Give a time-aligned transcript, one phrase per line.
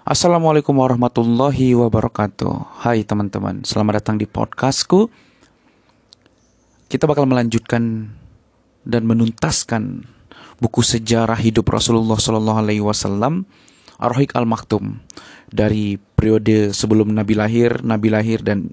[0.00, 5.12] Assalamualaikum warahmatullahi wabarakatuh Hai teman-teman, selamat datang di podcastku
[6.88, 8.08] Kita bakal melanjutkan
[8.88, 10.08] dan menuntaskan
[10.56, 13.44] buku sejarah hidup Rasulullah Sallallahu Alaihi Wasallam
[14.00, 15.04] Ar-Rahiq Al-Maktum
[15.52, 18.72] dari periode sebelum Nabi lahir, Nabi lahir dan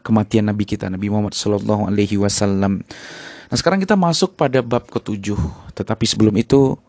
[0.00, 2.80] kematian Nabi kita Nabi Muhammad Sallallahu Alaihi Wasallam.
[3.52, 5.36] Nah sekarang kita masuk pada bab ketujuh.
[5.76, 6.80] Tetapi sebelum itu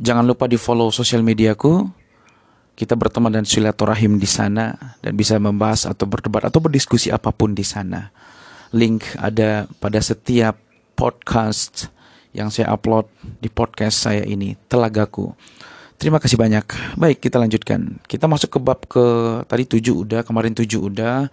[0.00, 1.84] Jangan lupa di follow sosial mediaku.
[2.72, 7.52] Kita berteman dan silaturahim di sana dan bisa membahas atau berdebat atau berdiskusi apa pun
[7.52, 8.08] di sana.
[8.72, 10.56] Link ada pada setiap
[10.96, 11.92] podcast
[12.32, 13.12] yang saya upload
[13.44, 15.36] di podcast saya ini, Telagaku.
[16.00, 16.96] Terima kasih banyak.
[16.96, 18.00] Baik, kita lanjutkan.
[18.08, 19.04] Kita masuk ke bab ke
[19.44, 21.28] tadi tujuh udah, kemarin tujuh udah.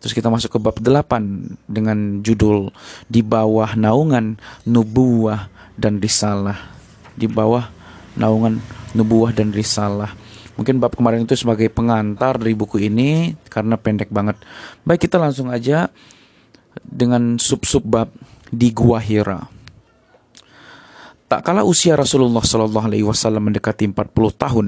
[0.00, 2.72] Terus kita masuk ke bab delapan dengan judul
[3.12, 6.72] di bawah naungan nubuah dan risalah.
[7.12, 7.75] Di bawah
[8.16, 8.58] naungan
[8.96, 10.12] nubuah dan risalah.
[10.56, 14.40] Mungkin bab kemarin itu sebagai pengantar dari buku ini karena pendek banget.
[14.88, 15.92] Baik kita langsung aja
[16.80, 18.08] dengan sub-sub bab
[18.48, 19.52] di Gua Hira.
[21.26, 24.66] Tak kala usia Rasulullah Shallallahu Alaihi Wasallam mendekati 40 tahun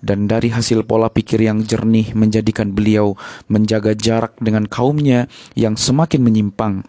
[0.00, 3.12] dan dari hasil pola pikir yang jernih menjadikan beliau
[3.44, 6.80] menjaga jarak dengan kaumnya yang semakin menyimpang.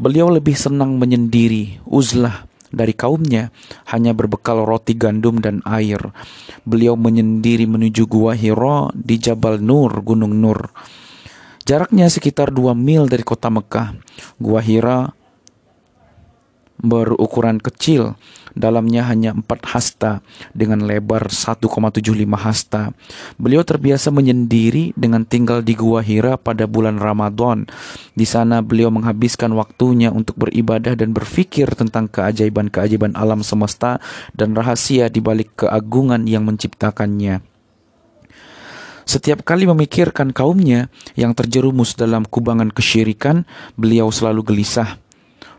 [0.00, 3.48] Beliau lebih senang menyendiri, uzlah, dari kaumnya
[3.88, 6.12] hanya berbekal roti gandum dan air.
[6.68, 10.68] Beliau menyendiri menuju gua Hiro di Jabal Nur, Gunung Nur.
[11.64, 13.96] Jaraknya sekitar dua mil dari kota Mekah.
[14.36, 15.16] Gua Hira
[16.80, 18.16] berukuran kecil
[18.56, 20.24] dalamnya hanya 4 hasta
[20.56, 22.00] dengan lebar 1,75
[22.40, 22.96] hasta.
[23.36, 27.68] Beliau terbiasa menyendiri dengan tinggal di Gua Hira pada bulan Ramadan.
[28.16, 34.00] Di sana beliau menghabiskan waktunya untuk beribadah dan berpikir tentang keajaiban-keajaiban alam semesta
[34.32, 37.44] dan rahasia di balik keagungan yang menciptakannya.
[39.06, 43.46] Setiap kali memikirkan kaumnya yang terjerumus dalam kubangan kesyirikan,
[43.78, 44.98] beliau selalu gelisah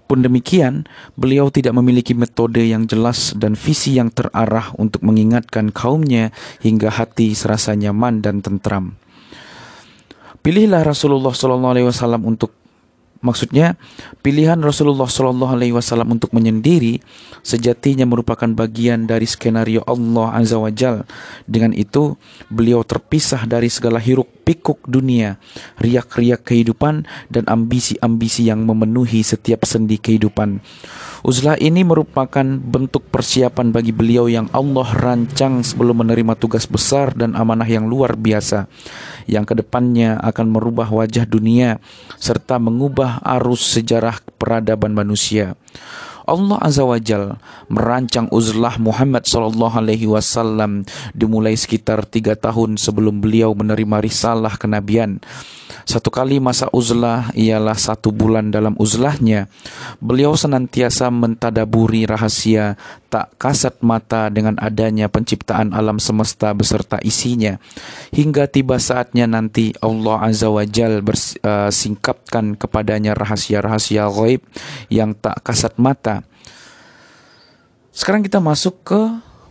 [0.07, 0.87] pun demikian,
[1.19, 6.31] beliau tidak memiliki metode yang jelas dan visi yang terarah untuk mengingatkan kaumnya
[6.63, 8.95] hingga hati serasa nyaman dan tentram.
[10.39, 12.55] Pilihlah Rasulullah SAW untuk
[13.17, 13.73] Maksudnya,
[14.21, 17.01] pilihan Rasulullah Shallallahu Alaihi Wasallam untuk menyendiri
[17.41, 21.01] sejatinya merupakan bagian dari skenario Allah Azza wa Jal.
[21.49, 22.13] Dengan itu,
[22.53, 25.35] beliau terpisah dari segala hiruk pikuk dunia,
[25.83, 30.63] riak-riak kehidupan, dan ambisi-ambisi yang memenuhi setiap sendi kehidupan.
[31.27, 37.35] Uzlah ini merupakan bentuk persiapan bagi beliau yang Allah rancang sebelum menerima tugas besar dan
[37.35, 38.71] amanah yang luar biasa
[39.27, 41.83] yang ke depannya akan merubah wajah dunia
[42.15, 45.59] serta mengubah arus sejarah peradaban manusia.
[46.27, 47.39] Allah Azza wa Jal
[47.71, 50.83] merancang uzlah Muhammad Sallallahu Alaihi Wasallam
[51.15, 55.23] dimulai sekitar tiga tahun sebelum beliau menerima risalah kenabian.
[55.83, 59.51] Satu kali masa uzlah ialah satu bulan dalam uzlahnya.
[59.99, 67.59] Beliau senantiasa mentadaburi rahasia tak kasat mata dengan adanya penciptaan alam semesta beserta isinya.
[68.11, 74.43] Hingga tiba saatnya nanti Allah Azza wa Jal bersingkapkan uh, kepadanya rahasia-rahasia gaib
[74.91, 76.23] yang tak kasat mata.
[77.95, 79.01] Sekarang kita masuk ke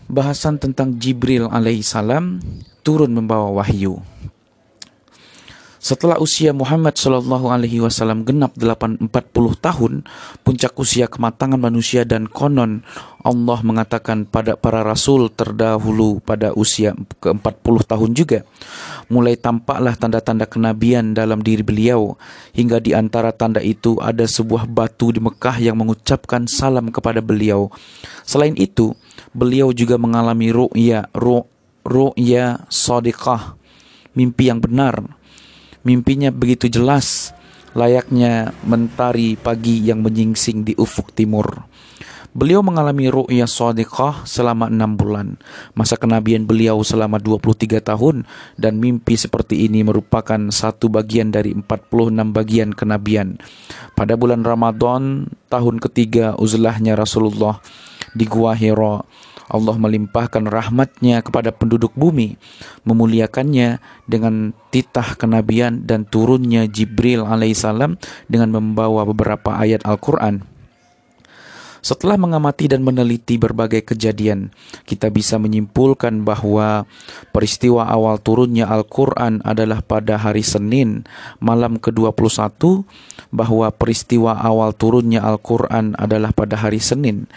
[0.06, 2.38] bahasan tentang Jibril alaihissalam
[2.86, 3.98] turun membawa wahyu.
[5.86, 9.06] Setelah usia Muhammad Shallallahu Alaihi Wasallam genap 840
[9.54, 10.02] tahun,
[10.42, 12.82] puncak usia kematangan manusia dan konon
[13.22, 16.90] Allah mengatakan pada para rasul terdahulu pada usia
[17.22, 18.42] ke-40 tahun juga.
[19.06, 22.18] Mulai tampaklah tanda-tanda kenabian dalam diri beliau,
[22.50, 27.70] hingga di antara tanda itu ada sebuah batu di Mekah yang mengucapkan salam kepada beliau.
[28.26, 28.90] Selain itu,
[29.30, 31.06] beliau juga mengalami ru'ya,
[31.86, 33.54] ru'ya sadiqah,
[34.18, 35.14] mimpi yang benar
[35.86, 37.30] Mimpinya begitu jelas,
[37.70, 41.62] layaknya mentari pagi yang menyingsing di ufuk timur.
[42.36, 45.38] Beliau mengalami ru'ya sadiqah selama enam bulan.
[45.78, 48.28] Masa kenabian beliau selama 23 tahun
[48.58, 53.38] dan mimpi seperti ini merupakan satu bagian dari 46 bagian kenabian.
[53.94, 57.62] Pada bulan Ramadan tahun ketiga uzlahnya Rasulullah
[58.12, 59.00] di Gua Hira,
[59.46, 62.34] Allah melimpahkan rahmatnya kepada penduduk bumi,
[62.82, 63.78] memuliakannya
[64.10, 70.56] dengan titah kenabian dan turunnya Jibril alaihissalam dengan membawa beberapa ayat Al-Quran.
[71.86, 74.50] Setelah mengamati dan meneliti berbagai kejadian,
[74.90, 76.82] kita bisa menyimpulkan bahwa
[77.30, 81.06] peristiwa awal turunnya Al-Quran adalah pada hari Senin,
[81.38, 82.82] malam ke-21,
[83.30, 87.30] bahwa peristiwa awal turunnya Al-Quran adalah pada hari Senin,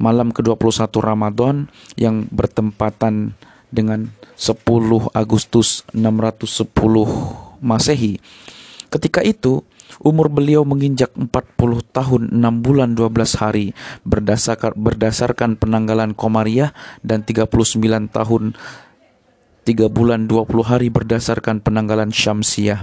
[0.00, 1.68] malam ke-21 Ramadan
[2.00, 3.36] yang bertempatan
[3.68, 4.64] dengan 10
[5.12, 6.64] Agustus 610
[7.60, 8.16] Masehi.
[8.88, 9.62] Ketika itu,
[10.00, 11.28] umur beliau menginjak 40
[11.92, 16.72] tahun 6 bulan 12 hari berdasarkan, berdasarkan penanggalan Komariah
[17.04, 18.56] dan 39 tahun
[19.62, 22.82] 3 bulan 20 hari berdasarkan penanggalan Syamsiah.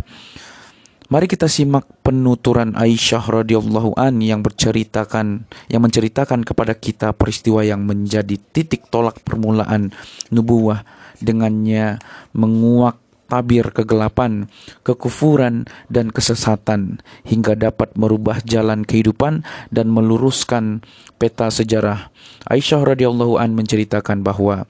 [1.07, 7.88] Mari kita simak penuturan Aisyah radhiyallahu an yang berceritakan yang menceritakan kepada kita peristiwa yang
[7.88, 9.95] menjadi titik tolak permulaan
[10.36, 10.83] nubuah
[11.24, 12.04] dengannya
[12.36, 13.00] menguak
[13.31, 14.51] tabir kegelapan,
[14.83, 20.83] kekufuran dan kesesatan hingga dapat merubah jalan kehidupan dan meluruskan
[21.15, 22.12] peta sejarah.
[22.51, 24.68] Aisyah radhiyallahu an menceritakan bahwa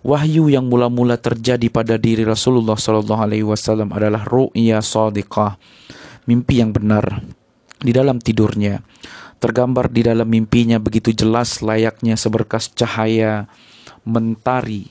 [0.00, 5.60] wahyu yang mula-mula terjadi pada diri Rasulullah Shallallahu Alaihi Wasallam adalah ru'ya sadiqah,
[6.24, 7.24] mimpi yang benar
[7.80, 8.84] di dalam tidurnya.
[9.40, 13.48] Tergambar di dalam mimpinya begitu jelas layaknya seberkas cahaya
[14.04, 14.84] mentari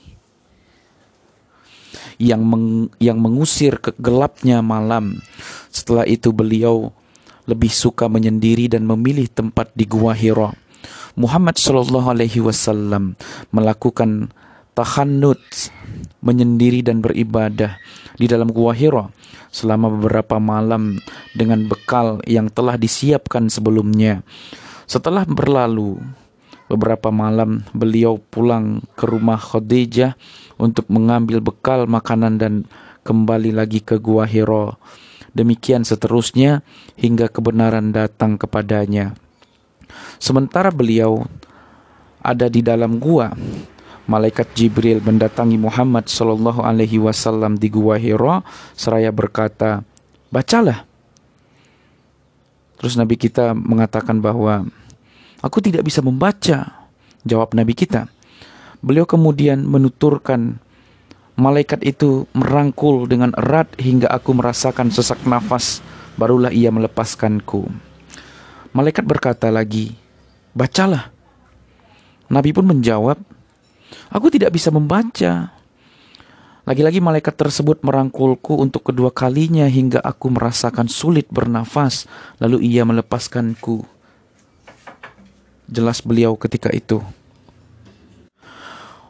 [2.18, 5.22] yang meng, yang mengusir kegelapnya malam.
[5.70, 6.90] Setelah itu beliau
[7.46, 10.50] lebih suka menyendiri dan memilih tempat di Gua Hira.
[11.14, 13.14] Muhammad Shallallahu Alaihi Wasallam
[13.50, 14.30] melakukan
[14.80, 15.36] tahanut
[16.24, 17.76] menyendiri dan beribadah
[18.16, 19.12] di dalam gua Hira
[19.52, 20.96] selama beberapa malam
[21.36, 24.24] dengan bekal yang telah disiapkan sebelumnya.
[24.88, 26.00] Setelah berlalu
[26.72, 30.16] beberapa malam, beliau pulang ke rumah Khadijah
[30.56, 32.54] untuk mengambil bekal makanan dan
[33.04, 34.80] kembali lagi ke gua Hira.
[35.36, 36.64] Demikian seterusnya
[36.96, 39.12] hingga kebenaran datang kepadanya.
[40.16, 41.28] Sementara beliau
[42.24, 43.32] ada di dalam gua,
[44.10, 48.42] malaikat Jibril mendatangi Muhammad sallallahu alaihi wasallam di Gua Hira
[48.74, 49.86] seraya berkata,
[50.34, 50.82] "Bacalah."
[52.82, 54.66] Terus Nabi kita mengatakan bahwa
[55.38, 56.90] aku tidak bisa membaca.
[57.22, 58.08] Jawab Nabi kita.
[58.80, 60.56] Beliau kemudian menuturkan
[61.36, 65.84] malaikat itu merangkul dengan erat hingga aku merasakan sesak nafas,
[66.16, 67.68] barulah ia melepaskanku.
[68.72, 69.92] Malaikat berkata lagi,
[70.56, 71.12] "Bacalah."
[72.32, 73.20] Nabi pun menjawab,
[74.10, 75.54] Aku tidak bisa membaca.
[76.66, 82.10] Lagi-lagi malaikat tersebut merangkulku untuk kedua kalinya hingga aku merasakan sulit bernafas.
[82.42, 83.86] Lalu ia melepaskanku.
[85.70, 86.98] Jelas beliau ketika itu.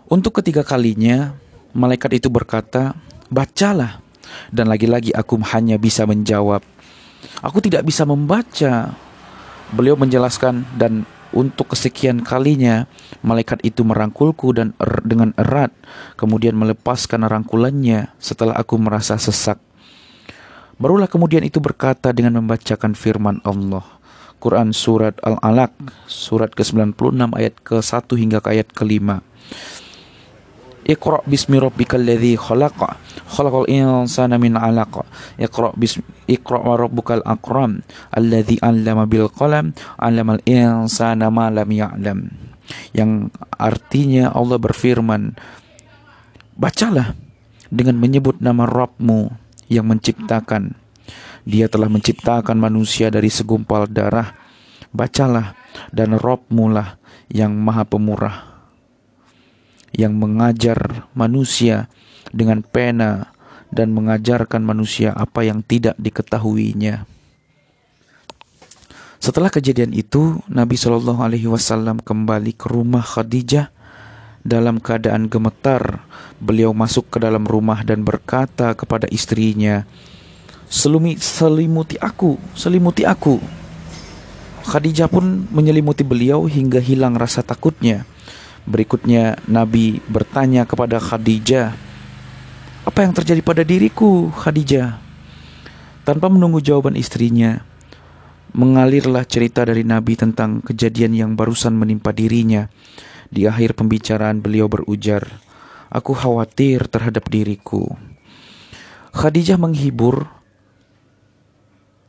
[0.05, 1.33] Untuk ketiga kalinya,
[1.73, 2.93] malaikat itu berkata,
[3.33, 4.05] "Bacalah."
[4.53, 6.61] Dan lagi-lagi aku hanya bisa menjawab,
[7.41, 8.93] "Aku tidak bisa membaca."
[9.73, 12.91] Beliau menjelaskan dan untuk kesekian kalinya,
[13.23, 15.71] malaikat itu merangkulku dan er, dengan erat,
[16.19, 19.63] kemudian melepaskan rangkulannya setelah aku merasa sesak.
[20.81, 23.85] Barulah kemudian itu berkata dengan membacakan firman Allah.
[24.41, 25.77] Quran Surat Al-Alaq,
[26.09, 26.97] surat ke-96
[27.37, 29.21] ayat ke-1 hingga ke ayat ke-5.
[30.87, 32.97] Iqra bismi rabbikal ladzi khalaqa
[33.31, 35.05] khalaqal insana min 'alaq
[35.37, 42.21] Iqra bismi Iqra wa rabbukal akram alladzi 'allama bil qalam 'allamal insana ma lam ya'lam
[42.95, 45.35] yang artinya Allah berfirman
[46.55, 47.15] bacalah
[47.71, 49.31] dengan menyebut nama Rabbmu
[49.71, 50.75] yang menciptakan.
[51.47, 54.35] Dia telah menciptakan manusia dari segumpal darah.
[54.91, 55.55] Bacalah
[55.95, 56.99] dan Rabbmu lah
[57.31, 58.50] yang maha pemurah
[59.95, 61.91] yang mengajar manusia
[62.31, 63.35] dengan pena
[63.71, 67.07] dan mengajarkan manusia apa yang tidak diketahuinya.
[69.21, 73.69] Setelah kejadian itu, Nabi Shallallahu Alaihi Wasallam kembali ke rumah Khadijah
[74.41, 76.09] dalam keadaan gemetar.
[76.41, 79.85] Beliau masuk ke dalam rumah dan berkata kepada istrinya,
[80.71, 83.37] Selumi, selimuti aku, selimuti aku.
[84.65, 88.09] Khadijah pun menyelimuti beliau hingga hilang rasa takutnya.
[88.69, 91.73] Berikutnya Nabi bertanya kepada Khadijah,
[92.85, 95.01] "Apa yang terjadi pada diriku, Khadijah?"
[96.05, 97.65] Tanpa menunggu jawaban istrinya,
[98.53, 102.67] mengalirlah cerita dari Nabi tentang kejadian yang barusan menimpa dirinya.
[103.31, 105.23] Di akhir pembicaraan beliau berujar,
[105.87, 107.95] "Aku khawatir terhadap diriku."
[109.15, 110.27] Khadijah menghibur,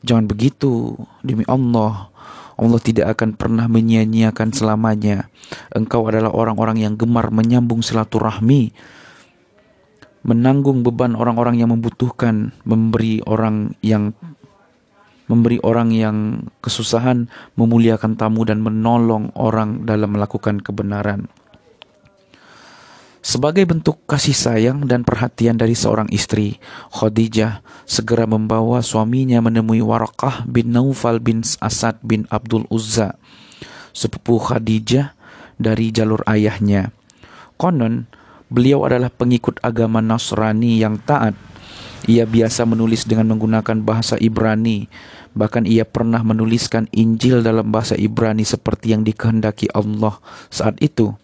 [0.02, 2.10] "Jangan begitu, demi Allah."
[2.62, 5.34] Allah tidak akan pernah menyia-nyiakan selamanya.
[5.74, 8.70] Engkau adalah orang-orang yang gemar menyambung silaturahmi,
[10.22, 14.14] menanggung beban orang-orang yang membutuhkan, memberi orang yang
[15.26, 16.18] memberi orang yang
[16.62, 21.32] kesusahan, memuliakan tamu dan menolong orang dalam melakukan kebenaran.
[23.22, 26.58] Sebagai bentuk kasih sayang dan perhatian dari seorang istri,
[26.90, 33.22] Khadijah segera membawa suaminya menemui Warakah bin Naufal bin Asad bin Abdul Uzza,
[33.94, 35.14] sepupu Khadijah
[35.62, 36.90] dari jalur ayahnya.
[37.62, 38.10] Konon,
[38.52, 41.32] Beliau adalah pengikut agama Nasrani yang taat.
[42.04, 44.92] Ia biasa menulis dengan menggunakan bahasa Ibrani.
[45.32, 50.20] Bahkan ia pernah menuliskan Injil dalam bahasa Ibrani seperti yang dikehendaki Allah
[50.52, 51.16] saat itu.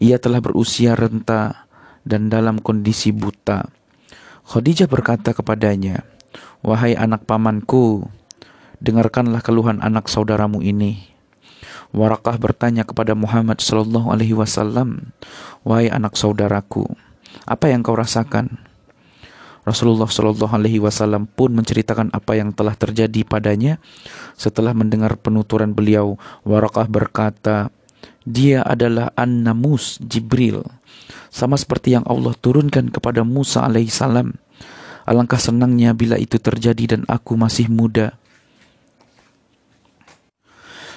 [0.00, 1.66] Ia telah berusia renta
[2.02, 3.70] dan dalam kondisi buta.
[4.44, 6.04] Khadijah berkata kepadanya,
[6.60, 8.10] "Wahai anak pamanku,
[8.82, 11.14] dengarkanlah keluhan anak saudaramu ini."
[11.94, 15.14] Warakah bertanya kepada Muhammad sallallahu alaihi wasallam,
[15.62, 16.90] "Wahai anak saudaraku,
[17.46, 18.58] apa yang kau rasakan?"
[19.64, 23.80] Rasulullah Shallallahu Alaihi Wasallam pun menceritakan apa yang telah terjadi padanya.
[24.36, 27.72] Setelah mendengar penuturan beliau, Warakah berkata,
[28.24, 30.64] dia adalah An-Namus Jibril,
[31.28, 34.32] sama seperti yang Allah turunkan kepada Musa alaihissalam.
[35.04, 38.16] Alangkah senangnya bila itu terjadi dan aku masih muda.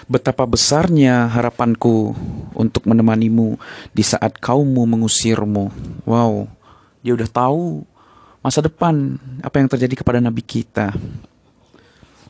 [0.07, 2.15] Betapa besarnya harapanku
[2.55, 3.59] untuk menemanimu
[3.91, 5.67] di saat kaummu mengusirmu.
[6.07, 6.47] Wow,
[7.03, 7.83] dia udah tahu
[8.39, 10.95] masa depan apa yang terjadi kepada nabi kita.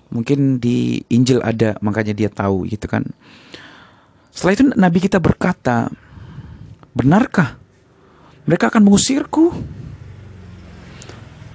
[0.10, 3.06] Mungkin di Injil ada, makanya dia tahu gitu kan.
[4.38, 5.90] Setelah itu nabi kita berkata,
[6.94, 7.58] "Benarkah
[8.46, 9.50] mereka akan mengusirku?"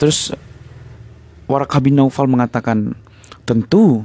[0.02, 0.34] Terus
[1.46, 2.98] Warakah bin Naufal mengatakan,
[3.46, 4.02] "Tentu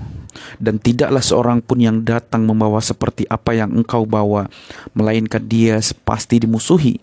[0.61, 4.45] dan tidaklah seorang pun yang datang membawa seperti apa yang engkau bawa,
[4.93, 7.01] melainkan dia pasti dimusuhi.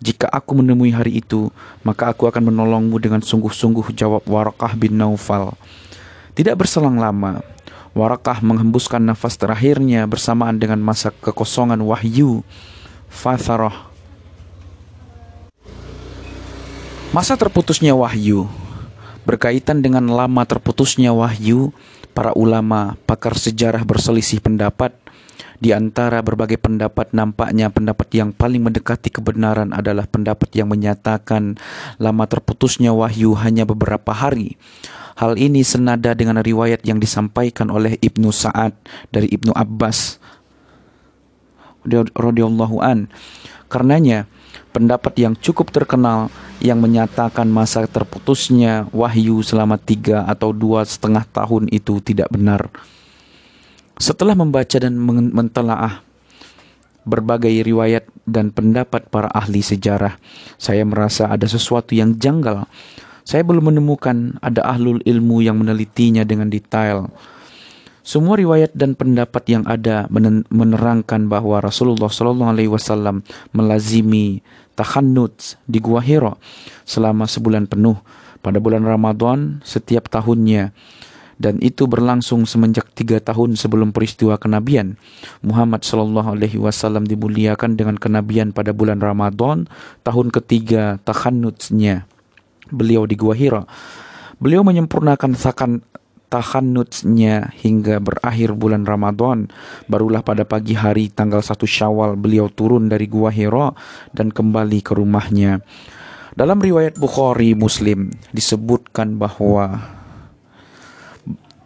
[0.00, 1.52] Jika aku menemui hari itu,
[1.84, 5.52] maka aku akan menolongmu dengan sungguh-sungguh jawab Warakah bin Naufal.
[6.32, 7.44] Tidak berselang lama,
[7.90, 12.46] Warakah menghembuskan nafas terakhirnya bersamaan dengan masa kekosongan wahyu,
[13.10, 13.90] Fatharah.
[17.10, 18.46] Masa terputusnya wahyu
[19.26, 21.74] berkaitan dengan lama terputusnya wahyu
[22.14, 24.94] para ulama, pakar sejarah berselisih pendapat.
[25.60, 31.60] Di antara berbagai pendapat, nampaknya pendapat yang paling mendekati kebenaran adalah pendapat yang menyatakan
[32.00, 34.56] lama terputusnya wahyu hanya beberapa hari.
[35.20, 38.72] Hal ini senada dengan riwayat yang disampaikan oleh Ibnu Sa'ad
[39.12, 40.16] dari Ibnu Abbas
[42.16, 43.12] radhiyallahu an.
[43.68, 44.24] Karenanya,
[44.72, 46.32] pendapat yang cukup terkenal
[46.64, 52.72] yang menyatakan masa terputusnya wahyu selama tiga atau dua setengah tahun itu tidak benar.
[54.00, 54.96] Setelah membaca dan
[55.36, 56.00] mentelaah
[57.04, 60.16] berbagai riwayat dan pendapat para ahli sejarah,
[60.56, 62.64] saya merasa ada sesuatu yang janggal.
[63.24, 67.12] Saya belum menemukan ada ahlul ilmu yang menelitinya dengan detail.
[68.00, 70.08] Semua riwayat dan pendapat yang ada
[70.50, 73.22] menerangkan bahwa Rasulullah Shallallahu Alaihi Wasallam
[73.52, 74.40] melazimi
[74.74, 76.34] tahannut di Gua Hira
[76.88, 78.00] selama sebulan penuh
[78.40, 80.72] pada bulan Ramadan setiap tahunnya
[81.40, 85.00] dan itu berlangsung semenjak tiga tahun sebelum peristiwa kenabian.
[85.40, 89.68] Muhammad Shallallahu Alaihi Wasallam dimuliakan dengan kenabian pada bulan Ramadan
[90.04, 92.08] tahun ketiga tahannutnya
[92.70, 93.62] beliau di Gua Hira.
[94.40, 95.84] Beliau menyempurnakan sakan
[96.30, 99.50] tahannutsnya hingga berakhir bulan Ramadan.
[99.90, 103.74] Barulah pada pagi hari tanggal 1 Syawal beliau turun dari Gua Hira
[104.14, 105.60] dan kembali ke rumahnya.
[106.30, 109.82] Dalam riwayat Bukhari Muslim disebutkan bahwa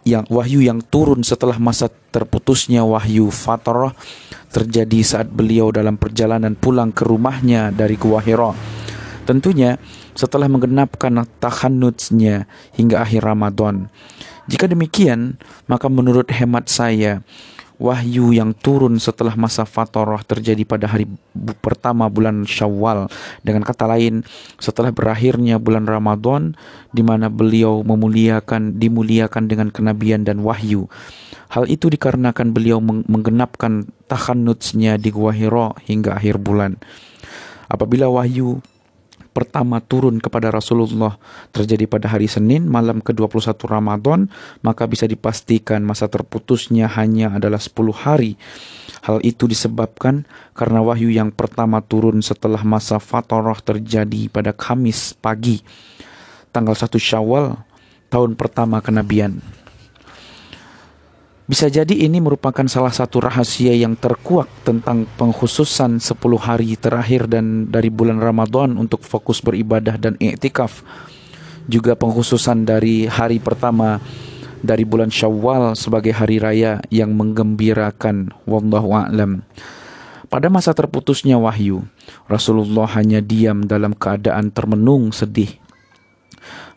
[0.05, 3.93] yang wahyu yang turun setelah masa terputusnya wahyu fatrah
[4.53, 8.53] terjadi saat beliau dalam perjalanan pulang ke rumahnya dari Gua Hira.
[9.25, 9.81] Tentunya
[10.13, 12.45] setelah menggenapkan tahannutsnya
[12.77, 13.89] hingga akhir Ramadan.
[14.45, 17.25] Jika demikian, maka menurut hemat saya,
[17.81, 21.09] wahyu yang turun setelah masa fatorah terjadi pada hari
[21.59, 23.09] pertama bulan Syawal.
[23.41, 24.23] Dengan kata lain,
[24.61, 26.55] setelah berakhirnya bulan Ramadan
[26.93, 30.87] di mana beliau memuliakan dimuliakan dengan kenabian dan wahyu.
[31.51, 36.77] Hal itu dikarenakan beliau menggenapkan tahannutsnya di Gua Hira hingga akhir bulan.
[37.65, 38.61] Apabila wahyu
[39.35, 41.19] pertama turun kepada Rasulullah
[41.51, 44.31] terjadi pada hari Senin malam ke-21 Ramadan,
[44.63, 48.39] maka bisa dipastikan masa terputusnya hanya adalah 10 hari.
[49.03, 50.23] Hal itu disebabkan
[50.55, 55.59] karena wahyu yang pertama turun setelah masa Fatarah terjadi pada Kamis pagi,
[56.55, 57.59] tanggal 1 Syawal,
[58.07, 59.43] tahun pertama kenabian.
[61.45, 67.69] Bisa jadi ini merupakan salah satu rahasia yang terkuak tentang pengkhususan 10 hari terakhir dan
[67.69, 70.81] dari bulan Ramadan untuk fokus beribadah dan iktikaf.
[71.69, 74.01] Juga pengkhususan dari hari pertama
[74.65, 78.33] dari bulan Syawal sebagai hari raya yang menggembirakan.
[78.49, 79.45] Wallahu a'lam.
[80.25, 81.85] Pada masa terputusnya wahyu,
[82.25, 85.61] Rasulullah hanya diam dalam keadaan termenung sedih.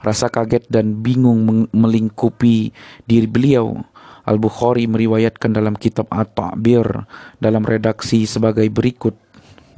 [0.05, 2.77] Rasa kaget dan bingung melingkupi
[3.09, 3.81] diri beliau
[4.29, 7.09] Al-Bukhari meriwayatkan dalam kitab At-Ta'bir
[7.41, 9.17] dalam redaksi sebagai berikut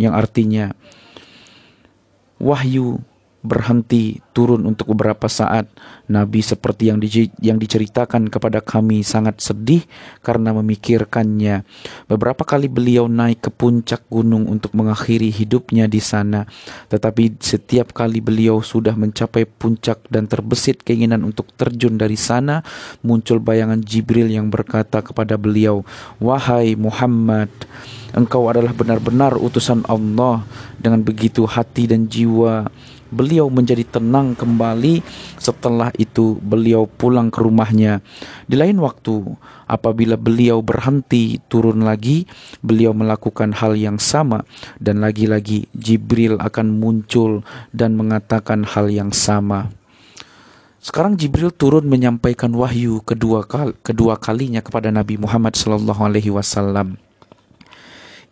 [0.02, 0.74] yang artinya
[2.40, 2.98] wahyu
[3.40, 5.68] berhenti turun untuk beberapa saat.
[6.10, 9.86] Nabi seperti yang, di, yang diceritakan kepada kami sangat sedih
[10.20, 11.62] karena memikirkannya.
[12.10, 16.44] Beberapa kali beliau naik ke puncak gunung untuk mengakhiri hidupnya di sana.
[16.90, 22.60] Tetapi setiap kali beliau sudah mencapai puncak dan terbesit keinginan untuk terjun dari sana,
[23.00, 25.86] muncul bayangan Jibril yang berkata kepada beliau,
[26.18, 27.48] "Wahai Muhammad,
[28.10, 30.42] Engkau adalah benar-benar utusan Allah.
[30.80, 32.66] Dengan begitu hati dan jiwa
[33.10, 35.02] beliau menjadi tenang kembali
[35.36, 38.00] setelah itu beliau pulang ke rumahnya.
[38.46, 39.36] Di lain waktu,
[39.66, 42.24] apabila beliau berhenti turun lagi,
[42.64, 44.42] beliau melakukan hal yang sama
[44.78, 49.70] dan lagi-lagi Jibril akan muncul dan mengatakan hal yang sama.
[50.80, 56.96] Sekarang Jibril turun menyampaikan wahyu kedua kali, kedua kalinya kepada Nabi Muhammad sallallahu alaihi wasallam.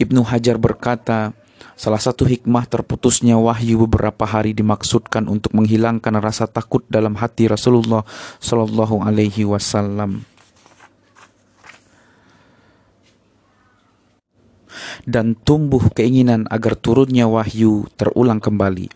[0.00, 1.36] Ibnu Hajar berkata,
[1.78, 8.02] Salah satu hikmah terputusnya wahyu beberapa hari dimaksudkan untuk menghilangkan rasa takut dalam hati Rasulullah
[8.42, 10.26] Shallallahu Alaihi Wasallam.
[15.08, 18.90] Dan tumbuh keinginan agar turunnya wahyu terulang kembali.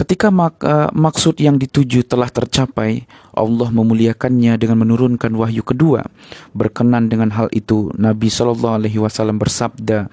[0.00, 3.04] Ketika mak uh, maksud yang dituju telah tercapai,
[3.36, 6.08] Allah memuliakannya dengan menurunkan wahyu kedua.
[6.56, 10.08] Berkenan dengan hal itu, Nabi Shallallahu Alaihi Wasallam bersabda,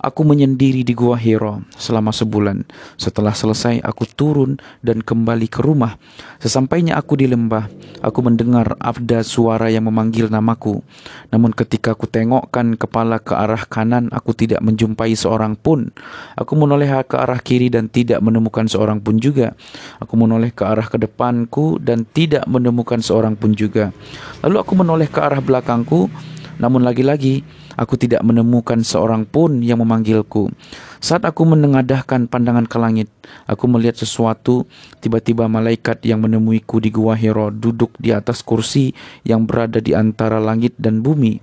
[0.00, 2.64] Aku menyendiri di Gua Hiro selama sebulan.
[2.96, 6.00] Setelah selesai, aku turun dan kembali ke rumah.
[6.40, 7.68] Sesampainya aku di lembah,
[8.00, 10.80] aku mendengar abda suara yang memanggil namaku.
[11.28, 15.92] Namun ketika aku tengokkan kepala ke arah kanan, aku tidak menjumpai seorang pun.
[16.32, 19.52] Aku menoleh ke arah kiri dan tidak menemukan seorang pun juga.
[20.00, 23.92] Aku menoleh ke arah ke depanku dan tidak menemukan seorang pun juga.
[24.40, 26.08] Lalu aku menoleh ke arah belakangku,
[26.56, 27.44] namun lagi-lagi
[27.78, 30.50] Aku tidak menemukan seorang pun yang memanggilku.
[30.98, 33.08] Saat aku menengadahkan pandangan ke langit,
[33.46, 34.66] aku melihat sesuatu.
[34.98, 38.90] Tiba-tiba malaikat yang menemuiku di gua Hiro duduk di atas kursi
[39.22, 41.38] yang berada di antara langit dan bumi.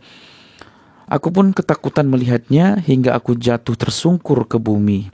[1.07, 5.07] Aku pun ketakutan melihatnya hingga aku jatuh tersungkur ke bumi.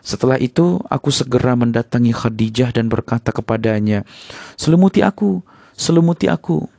[0.00, 4.08] Setelah itu, aku segera mendatangi Khadijah dan berkata kepadanya,
[4.56, 5.44] "Selimuti aku,
[5.76, 6.73] selimuti aku."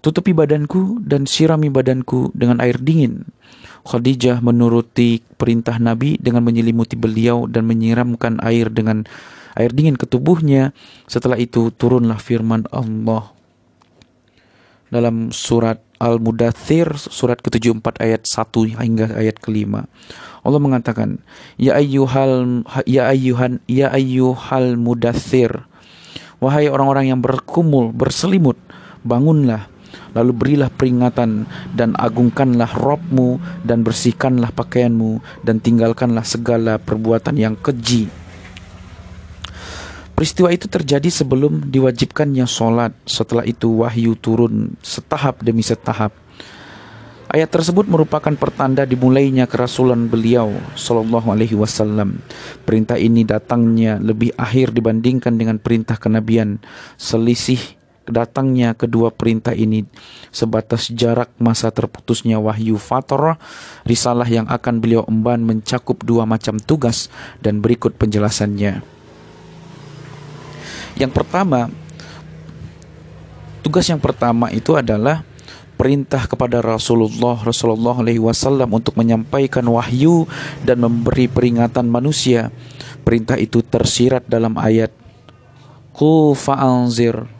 [0.00, 3.28] Tutupi badanku dan sirami badanku dengan air dingin.
[3.84, 9.04] Khadijah menuruti perintah Nabi dengan menyelimuti beliau dan menyiramkan air dengan
[9.60, 10.72] air dingin ke tubuhnya.
[11.04, 13.28] Setelah itu turunlah firman Allah
[14.88, 19.84] dalam surat Al-Mudathir surat ke-74 ayat 1 hingga ayat ke-5.
[20.40, 21.20] Allah mengatakan,
[21.60, 25.68] "Ya ayyuhal ya ayyuhan ya ayyuhal mudathir."
[26.40, 28.56] Wahai orang-orang yang berkumul, berselimut,
[29.04, 29.68] bangunlah
[30.12, 38.10] Lalu berilah peringatan dan agungkanlah robmu dan bersihkanlah pakaianmu dan tinggalkanlah segala perbuatan yang keji.
[40.20, 42.92] Peristiwa itu terjadi sebelum diwajibkannya sholat.
[43.08, 46.12] Setelah itu wahyu turun setahap demi setahap.
[47.30, 52.20] Ayat tersebut merupakan pertanda dimulainya kerasulan beliau Sallallahu Alaihi Wasallam.
[52.68, 56.60] Perintah ini datangnya lebih akhir dibandingkan dengan perintah kenabian.
[57.00, 59.84] Selisih datangnya kedua perintah ini
[60.32, 63.36] sebatas jarak masa terputusnya wahyu fatrah
[63.84, 67.12] risalah yang akan beliau emban mencakup dua macam tugas
[67.44, 68.80] dan berikut penjelasannya
[70.96, 71.68] yang pertama
[73.60, 75.22] tugas yang pertama itu adalah
[75.80, 80.28] perintah kepada Rasulullah Rasulullah alaihi wasallam untuk menyampaikan wahyu
[80.60, 82.52] dan memberi peringatan manusia.
[83.00, 84.92] Perintah itu tersirat dalam ayat
[85.96, 87.39] Qu fa'anzir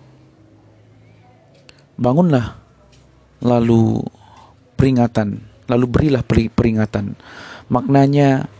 [2.00, 2.56] bangunlah.
[3.44, 4.00] Lalu
[4.74, 7.14] peringatan lalu berilah peringatan.
[7.70, 8.50] Maknanya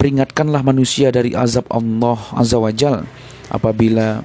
[0.00, 3.04] peringatkanlah manusia dari azab Allah azza wajal
[3.52, 4.24] apabila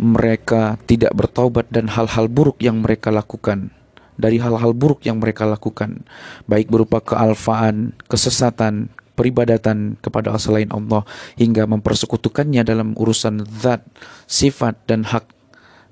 [0.00, 3.70] mereka tidak bertaubat dan hal-hal buruk yang mereka lakukan
[4.16, 6.02] dari hal-hal buruk yang mereka lakukan
[6.48, 11.06] baik berupa kealfaan, kesesatan, peribadatan kepada selain Allah
[11.38, 13.86] hingga mempersekutukannya dalam urusan zat,
[14.26, 15.30] sifat dan hak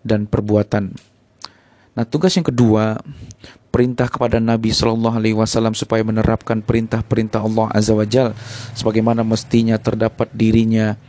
[0.02, 0.94] dan perbuatan.
[1.92, 2.98] Nah, tugas yang kedua,
[3.72, 8.36] perintah kepada Nabi Shallallahu Alaihi Wasallam supaya menerapkan perintah-perintah Allah Azza Wajal
[8.76, 11.00] sebagaimana mestinya terdapat dirinya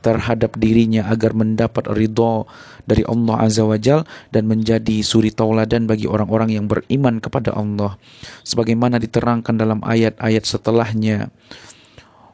[0.00, 2.48] terhadap dirinya agar mendapat ridho
[2.88, 8.00] dari Allah Azza wa Jal dan menjadi suri tauladan bagi orang-orang yang beriman kepada Allah.
[8.42, 11.32] Sebagaimana diterangkan dalam ayat-ayat setelahnya.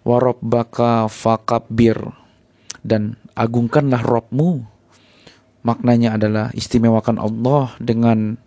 [0.06, 1.98] Warabbaka fakabbir
[2.86, 4.62] dan agungkanlah Robmu
[5.66, 8.38] maknanya adalah istimewakan Allah dengan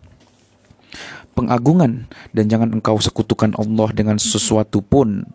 [1.36, 2.08] pengagungan.
[2.32, 5.28] Dan jangan engkau sekutukan Allah dengan sesuatu pun.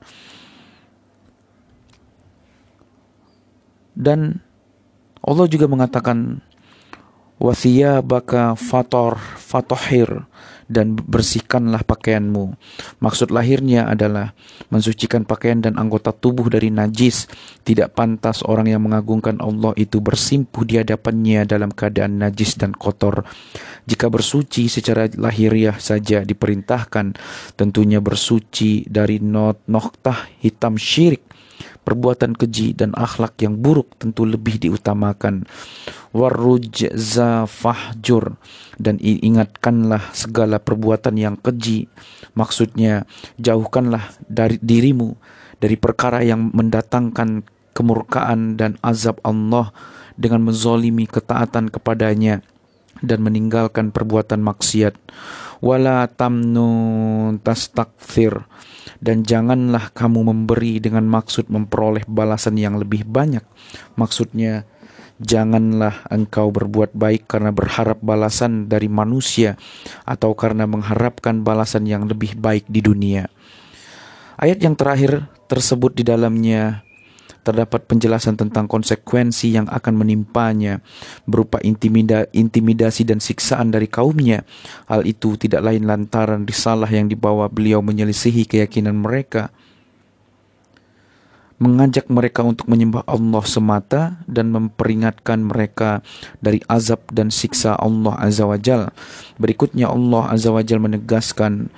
[3.95, 4.43] Dan
[5.25, 6.43] Allah juga mengatakan
[8.05, 10.25] baka fator fatohir
[10.65, 12.57] dan bersihkanlah pakaianmu.
[13.05, 14.33] Maksud lahirnya adalah
[14.73, 17.29] mensucikan pakaian dan anggota tubuh dari najis.
[17.65, 23.29] Tidak pantas orang yang mengagungkan Allah itu bersimpuh di hadapannya dalam keadaan najis dan kotor.
[23.85, 27.13] Jika bersuci secara lahiriah saja diperintahkan,
[27.61, 31.35] tentunya bersuci dari noktah hitam syirik
[31.85, 35.45] perbuatan keji dan akhlak yang buruk tentu lebih diutamakan.
[36.17, 38.41] Warujza fahjur.
[38.75, 41.87] Dan ingatkanlah segala perbuatan yang keji.
[42.35, 43.07] Maksudnya
[43.39, 45.15] jauhkanlah dari dirimu
[45.65, 49.73] dari perkara yang mendatangkan kemurkaan dan azab Allah
[50.15, 52.45] dengan menzolimi ketaatan kepadanya
[53.03, 54.95] dan meninggalkan perbuatan maksiat.
[55.65, 58.45] Wala tamnun tastakfir
[59.05, 63.45] dan janganlah kamu memberi dengan maksud memperoleh balasan yang lebih banyak.
[64.01, 64.65] Maksudnya,
[65.21, 69.61] janganlah engkau berbuat baik karena berharap balasan dari manusia
[70.09, 73.29] atau karena mengharapkan balasan yang lebih baik di dunia.
[74.41, 76.83] Ayat yang terakhir tersebut di dalamnya
[77.45, 80.81] terdapat penjelasan tentang konsekuensi yang akan menimpanya
[81.29, 84.43] berupa intimida intimidasi dan siksaan dari kaumnya.
[84.89, 89.53] Hal itu tidak lain lantaran risalah yang dibawa beliau menyelisihi keyakinan mereka
[91.55, 96.03] mengajak mereka untuk menyembah Allah semata dan memperingatkan mereka
[96.43, 98.91] dari azab dan siksa Allah Azza wa Jal.
[99.39, 101.71] Berikutnya Allah Azza wa Jal menegaskan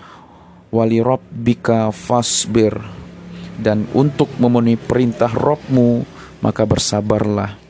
[0.73, 3.06] wali rabbika fasbir
[3.61, 6.05] dan untuk memenuhi perintah Robmu
[6.45, 7.67] maka bersabarlah.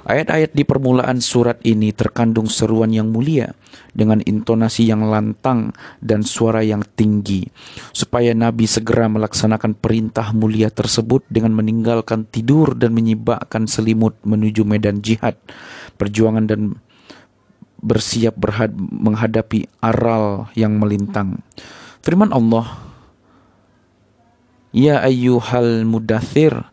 [0.00, 3.52] Ayat-ayat di permulaan surat ini terkandung seruan yang mulia
[3.94, 5.70] dengan intonasi yang lantang
[6.02, 7.46] dan suara yang tinggi
[7.94, 14.98] supaya Nabi segera melaksanakan perintah mulia tersebut dengan meninggalkan tidur dan menyibakkan selimut menuju medan
[14.98, 15.38] jihad,
[15.94, 16.80] perjuangan dan
[17.78, 21.38] bersiap berhad menghadapi aral yang melintang.
[22.00, 22.89] Firman Allah
[24.70, 26.66] Ya ayyuhal mudathir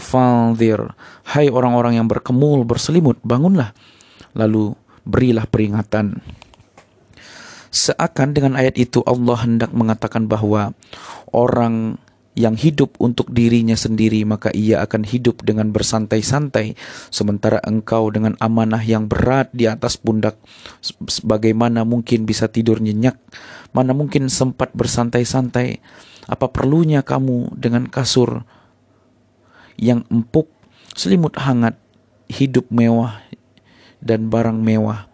[0.00, 0.80] fanzir.
[1.26, 3.76] Hai orang-orang yang berkemul, berselimut, bangunlah.
[4.32, 4.74] Lalu
[5.06, 6.24] berilah peringatan.
[7.70, 10.72] Seakan dengan ayat itu Allah hendak mengatakan bahwa
[11.36, 11.98] Orang
[12.36, 16.76] yang hidup untuk dirinya sendiri maka ia akan hidup dengan bersantai-santai
[17.08, 20.36] sementara engkau dengan amanah yang berat di atas pundak
[21.24, 23.16] bagaimana mungkin bisa tidur nyenyak
[23.72, 25.80] mana mungkin sempat bersantai-santai
[26.26, 28.42] apa perlunya kamu dengan kasur
[29.78, 30.50] yang empuk,
[30.92, 31.78] selimut hangat,
[32.26, 33.22] hidup mewah,
[34.02, 35.06] dan barang mewah?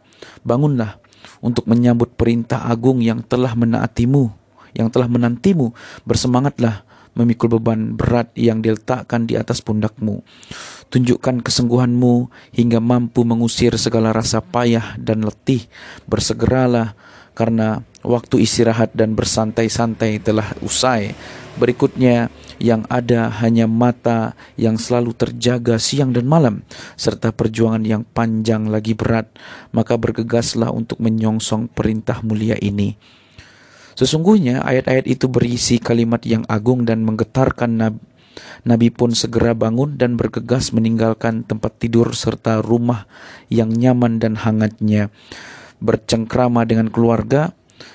[0.43, 0.99] Bangunlah
[1.45, 4.33] untuk menyambut perintah agung yang telah menaatimu,
[4.73, 5.77] yang telah menantimu.
[6.09, 10.25] Bersemangatlah memikul beban berat yang diletakkan di atas pundakmu.
[10.89, 15.69] Tunjukkan kesungguhanmu hingga mampu mengusir segala rasa payah dan letih.
[16.09, 16.97] Bersegeralah
[17.33, 21.15] karena waktu istirahat dan bersantai-santai telah usai.
[21.53, 26.65] Berikutnya, yang ada hanya mata yang selalu terjaga siang dan malam,
[26.97, 29.29] serta perjuangan yang panjang lagi berat,
[29.75, 32.97] maka bergegaslah untuk menyongsong perintah mulia ini.
[33.93, 38.01] Sesungguhnya ayat-ayat itu berisi kalimat yang agung dan menggetarkan Nabi.
[38.65, 43.05] Nabi pun segera bangun dan bergegas meninggalkan tempat tidur serta rumah
[43.53, 45.13] yang nyaman dan hangatnya
[45.83, 47.51] bercengkrama dengan keluarga,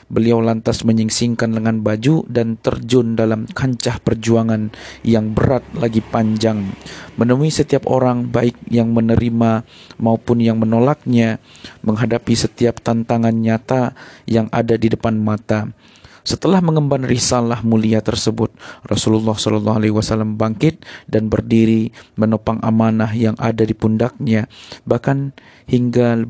[0.08, 4.72] beliau lantas menyingsingkan lengan baju dan terjun dalam kancah perjuangan
[5.04, 6.76] yang berat lagi panjang.
[7.16, 9.64] Menemui setiap orang baik yang menerima
[10.00, 11.40] maupun yang menolaknya,
[11.84, 13.96] menghadapi setiap tantangan nyata
[14.28, 15.72] yang ada di depan mata.
[16.28, 18.52] Setelah mengemban risalah mulia tersebut,
[18.84, 24.52] Rasulullah Shallallahu Alaihi Wasallam bangkit dan berdiri menopang amanah yang ada di pundaknya,
[24.84, 25.32] bahkan
[25.72, 26.28] hingga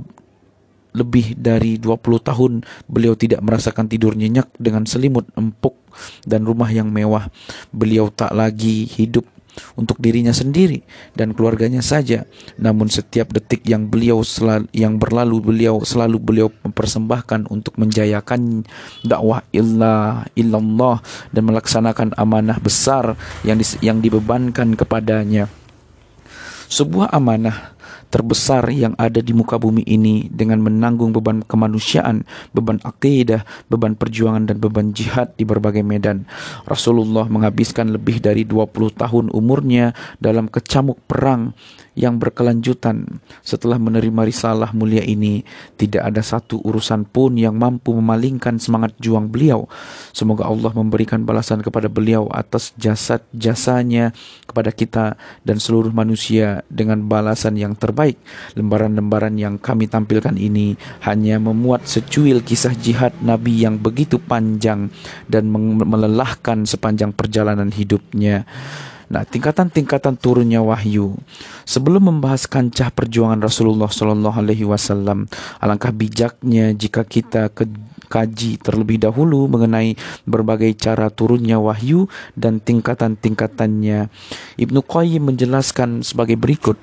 [0.97, 2.51] lebih dari 20 tahun
[2.89, 5.77] beliau tidak merasakan tidur nyenyak dengan selimut empuk
[6.25, 7.29] dan rumah yang mewah.
[7.69, 9.25] Beliau tak lagi hidup
[9.77, 10.81] untuk dirinya sendiri
[11.17, 12.25] dan keluarganya saja.
[12.61, 18.65] Namun setiap detik yang beliau selalu, yang berlalu beliau selalu beliau mempersembahkan untuk menjayakan
[19.01, 21.01] dakwah illah illallah
[21.33, 25.49] dan melaksanakan amanah besar yang di, yang dibebankan kepadanya.
[26.67, 27.76] Sebuah amanah
[28.07, 32.23] terbesar yang ada di muka bumi ini dengan menanggung beban kemanusiaan,
[32.55, 36.27] beban akidah, beban perjuangan dan beban jihad di berbagai medan.
[36.63, 41.51] Rasulullah menghabiskan lebih dari 20 tahun umurnya dalam kecamuk perang
[41.97, 45.41] yang berkelanjutan setelah menerima risalah mulia ini.
[45.73, 49.65] Tidak ada satu urusan pun yang mampu memalingkan semangat juang beliau.
[50.13, 54.13] Semoga Allah memberikan balasan kepada beliau atas jasad jasanya
[54.45, 58.21] kepada kita dan seluruh manusia dengan balasan yang terbaik.
[58.53, 64.93] Lembaran-lembaran yang kami tampilkan ini hanya memuat secuil kisah jihad Nabi yang begitu panjang
[65.25, 68.45] dan melelahkan sepanjang perjalanan hidupnya
[69.07, 71.15] Nah, tingkatan-tingkatan turunnya wahyu.
[71.63, 75.31] Sebelum membahas kancah perjuangan Rasulullah Shallallahu Alaihi Wasallam,
[75.63, 77.63] alangkah bijaknya jika kita ke
[78.07, 84.11] kaji terlebih dahulu mengenai berbagai cara turunnya wahyu dan tingkatan-tingkatannya.
[84.59, 86.79] Ibnu Qayyim menjelaskan sebagai berikut.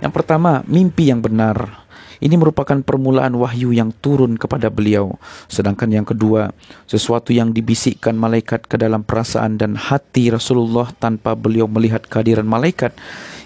[0.00, 1.88] Yang pertama, mimpi yang benar.
[2.20, 5.16] Ini merupakan permulaan wahyu yang turun kepada beliau.
[5.48, 6.52] Sedangkan yang kedua,
[6.84, 12.92] sesuatu yang dibisikkan malaikat ke dalam perasaan dan hati Rasulullah tanpa beliau melihat kehadiran malaikat.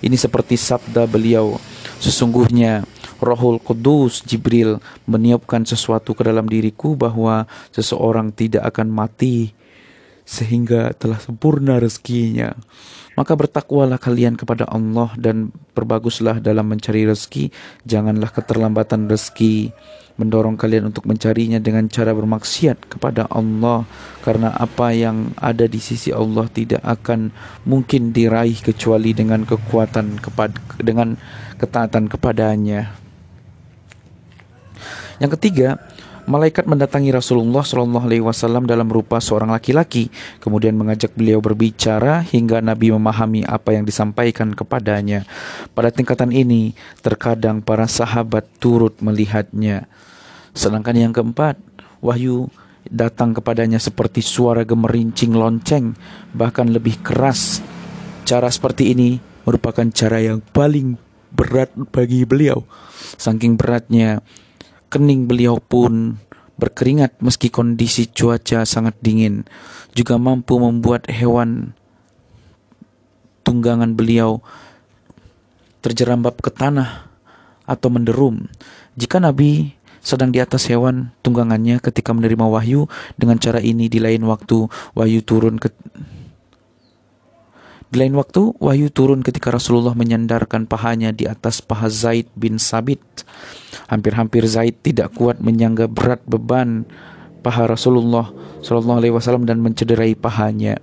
[0.03, 1.57] Ini seperti sabda beliau,
[2.03, 2.83] sesungguhnya
[3.23, 9.55] Rohul Kudus Jibril meniupkan sesuatu ke dalam diriku bahwa seseorang tidak akan mati
[10.25, 12.57] sehingga telah sempurna rezekinya.
[13.15, 17.55] Maka bertakwalah kalian kepada Allah dan berbaguslah dalam mencari rezeki.
[17.87, 19.71] Janganlah keterlambatan rezeki
[20.15, 23.87] mendorong kalian untuk mencarinya dengan cara bermaksiat kepada Allah.
[24.19, 27.31] Karena apa yang ada di sisi Allah tidak akan
[27.71, 31.15] mungkin diraih kecuali dengan kekuatan kepada dengan
[31.61, 32.99] ketaatan kepadanya.
[35.23, 35.79] Yang ketiga,
[36.25, 40.09] Malaikat mendatangi Rasulullah Shallallahu Alaihi Wasallam dalam rupa seorang laki-laki,
[40.41, 45.29] kemudian mengajak beliau berbicara hingga Nabi memahami apa yang disampaikan kepadanya.
[45.77, 46.73] Pada tingkatan ini,
[47.05, 49.85] terkadang para sahabat turut melihatnya.
[50.57, 51.61] Sedangkan yang keempat,
[52.01, 52.49] wahyu
[52.89, 55.93] datang kepadanya seperti suara gemerincing lonceng,
[56.33, 57.61] bahkan lebih keras.
[58.25, 60.97] Cara seperti ini merupakan cara yang paling
[61.37, 62.65] berat bagi beliau.
[63.21, 64.25] Saking beratnya,
[64.95, 66.23] kening beliau pun
[66.55, 69.43] berkeringat meski kondisi cuaca sangat dingin,
[69.91, 71.75] juga mampu membuat hewan
[73.43, 74.39] tunggangan beliau
[75.83, 77.11] terjerambab ke tanah
[77.67, 78.47] atau menderum.
[78.95, 82.87] Jika Nabi sedang di atas hewan tunggangannya ketika menerima wahyu,
[83.19, 85.75] dengan cara ini di lain waktu wahyu turun ke
[87.93, 93.03] di lain waktu, wahyu turun ketika Rasulullah menyandarkan pahanya di atas paha Zaid bin Sabit.
[93.87, 96.89] Hampir-hampir Zaid tidak kuat menyangga berat beban
[97.45, 98.33] paha Rasulullah
[98.65, 100.81] Shallallahu Alaihi Wasallam dan mencederai pahanya.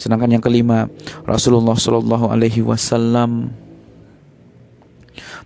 [0.00, 0.88] Sedangkan yang kelima,
[1.28, 3.52] Rasulullah Shallallahu Alaihi Wasallam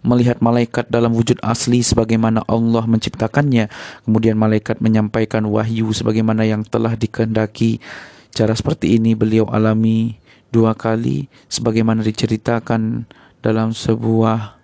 [0.04, 3.66] melihat malaikat dalam wujud asli sebagaimana Allah menciptakannya.
[4.06, 7.82] Kemudian malaikat menyampaikan wahyu sebagaimana yang telah dikehendaki.
[8.30, 10.23] Cara seperti ini beliau alami
[10.54, 13.10] dua kali sebagaimana diceritakan
[13.42, 14.54] dalam sebuah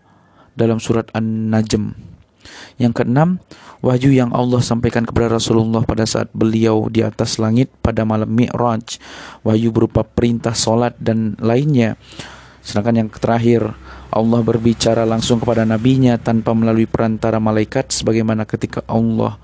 [0.55, 1.99] dalam surat An-Najm.
[2.81, 3.43] Yang keenam,
[3.85, 8.97] wahyu yang Allah sampaikan kepada Rasulullah pada saat beliau di atas langit pada malam Mi'raj.
[9.45, 12.01] Wahyu berupa perintah solat dan lainnya.
[12.65, 13.77] Sedangkan yang terakhir,
[14.09, 19.37] Allah berbicara langsung kepada nabinya tanpa melalui perantara malaikat sebagaimana ketika Allah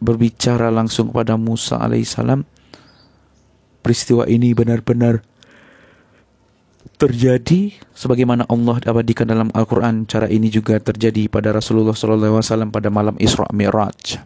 [0.00, 2.44] berbicara langsung kepada Musa alaihissalam
[3.86, 5.22] peristiwa ini benar-benar
[6.98, 10.10] terjadi sebagaimana Allah abadikan dalam Al-Quran.
[10.10, 12.42] Cara ini juga terjadi pada Rasulullah SAW
[12.74, 14.18] pada malam Isra Mi'raj.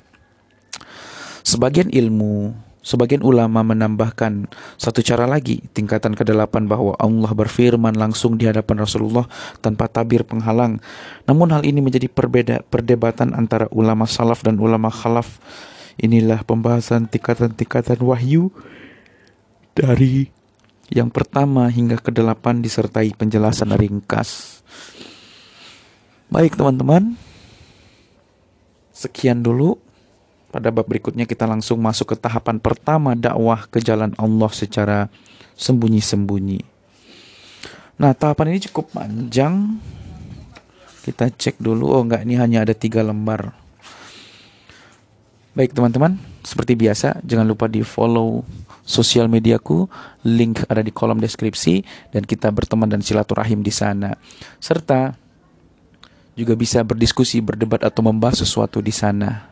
[1.45, 4.49] Sebagian ilmu, sebagian ulama menambahkan
[4.81, 9.29] satu cara lagi, tingkatan kedelapan bahwa Allah berfirman langsung di hadapan Rasulullah
[9.61, 10.81] tanpa tabir penghalang.
[11.29, 15.37] Namun hal ini menjadi perbeda, perdebatan antara ulama salaf dan ulama khalaf.
[16.01, 18.49] Inilah pembahasan tingkatan-tingkatan wahyu
[19.81, 20.29] dari
[20.93, 24.61] yang pertama hingga ke delapan disertai penjelasan ringkas.
[26.29, 27.17] Baik teman-teman,
[28.93, 29.81] sekian dulu.
[30.51, 35.07] Pada bab berikutnya kita langsung masuk ke tahapan pertama dakwah ke jalan Allah secara
[35.55, 36.59] sembunyi-sembunyi.
[38.03, 39.79] Nah tahapan ini cukup panjang.
[41.07, 41.95] Kita cek dulu.
[41.95, 43.55] Oh enggak ini hanya ada tiga lembar.
[45.55, 48.43] Baik teman-teman, seperti biasa jangan lupa di follow
[48.91, 49.87] sosial mediaku,
[50.27, 54.19] link ada di kolom deskripsi dan kita berteman dan silaturahim di sana.
[54.59, 55.15] Serta
[56.35, 59.47] juga bisa berdiskusi, berdebat atau membahas sesuatu di sana.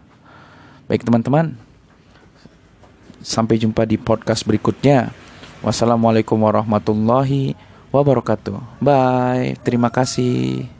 [0.90, 1.54] Baik teman-teman,
[3.22, 5.14] sampai jumpa di podcast berikutnya.
[5.62, 7.58] Wassalamualaikum warahmatullahi
[7.90, 8.82] wabarakatuh.
[8.82, 9.58] Bye.
[9.62, 10.77] Terima kasih.